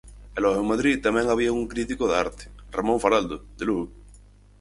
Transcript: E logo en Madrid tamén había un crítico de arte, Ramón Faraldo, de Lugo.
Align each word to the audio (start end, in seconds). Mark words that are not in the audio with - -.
E 0.35 0.39
logo 0.43 0.59
en 0.61 0.71
Madrid 0.73 0.97
tamén 1.05 1.27
había 1.31 1.55
un 1.59 1.63
crítico 1.71 2.03
de 2.07 2.15
arte, 2.25 2.43
Ramón 2.75 2.99
Faraldo, 3.03 3.37
de 3.57 3.63
Lugo. 3.67 3.87